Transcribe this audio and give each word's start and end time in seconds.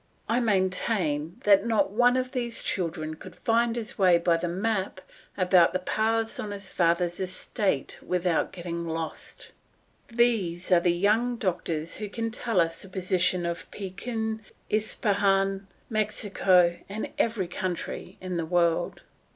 I 0.27 0.39
maintain 0.39 1.39
that 1.43 1.63
not 1.67 1.91
one 1.91 2.17
of 2.17 2.31
these 2.31 2.63
children 2.63 3.13
could 3.13 3.35
find 3.35 3.75
his 3.75 3.99
way 3.99 4.17
by 4.17 4.35
the 4.35 4.47
map 4.47 4.99
about 5.37 5.73
the 5.73 5.77
paths 5.77 6.39
on 6.39 6.49
his 6.49 6.71
father's 6.71 7.19
estate 7.19 7.99
without 8.01 8.51
getting 8.51 8.83
lost. 8.87 9.51
These 10.07 10.71
are 10.71 10.79
the 10.79 10.89
young 10.91 11.35
doctors 11.35 11.97
who 11.97 12.09
can 12.09 12.31
tell 12.31 12.59
us 12.59 12.81
the 12.81 12.89
position 12.89 13.45
of 13.45 13.69
Pekin, 13.69 14.41
Ispahan, 14.71 15.67
Mexico, 15.87 16.79
and 16.89 17.11
every 17.19 17.47
country 17.47 18.17
in 18.19 18.37
the 18.37 18.45
world. 18.47 19.01